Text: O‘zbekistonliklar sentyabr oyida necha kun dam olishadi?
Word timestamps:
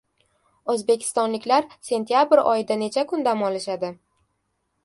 O‘zbekistonliklar 0.73 1.69
sentyabr 1.89 2.41
oyida 2.55 2.81
necha 2.85 3.07
kun 3.13 3.27
dam 3.29 3.45
olishadi? 3.51 3.93